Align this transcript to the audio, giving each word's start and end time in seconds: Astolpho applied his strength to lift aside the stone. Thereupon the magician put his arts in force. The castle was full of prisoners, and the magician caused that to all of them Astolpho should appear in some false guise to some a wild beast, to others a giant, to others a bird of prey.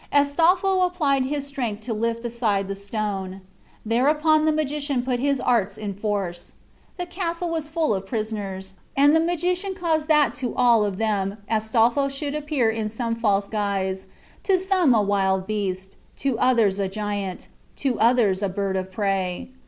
Astolpho 0.11 0.81
applied 0.83 1.25
his 1.25 1.45
strength 1.45 1.81
to 1.81 1.93
lift 1.93 2.25
aside 2.25 2.67
the 2.67 2.73
stone. 2.73 3.41
Thereupon 3.85 4.45
the 4.45 4.51
magician 4.51 5.03
put 5.03 5.19
his 5.19 5.39
arts 5.39 5.77
in 5.77 5.93
force. 5.93 6.53
The 6.97 7.05
castle 7.05 7.51
was 7.51 7.69
full 7.69 7.93
of 7.93 8.07
prisoners, 8.07 8.73
and 8.97 9.15
the 9.15 9.19
magician 9.19 9.75
caused 9.75 10.07
that 10.07 10.33
to 10.37 10.55
all 10.55 10.83
of 10.83 10.97
them 10.97 11.37
Astolpho 11.47 12.09
should 12.09 12.33
appear 12.33 12.71
in 12.71 12.89
some 12.89 13.13
false 13.15 13.47
guise 13.47 14.07
to 14.41 14.57
some 14.57 14.95
a 14.95 15.03
wild 15.03 15.45
beast, 15.45 15.97
to 16.17 16.35
others 16.39 16.79
a 16.79 16.87
giant, 16.87 17.47
to 17.75 17.99
others 17.99 18.41
a 18.41 18.49
bird 18.49 18.75
of 18.77 18.91
prey. 18.91 19.51